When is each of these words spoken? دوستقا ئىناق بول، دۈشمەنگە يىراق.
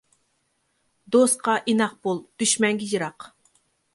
دوستقا 1.15 1.55
ئىناق 1.73 1.93
بول، 2.07 2.23
دۈشمەنگە 2.43 2.91
يىراق. 2.95 3.31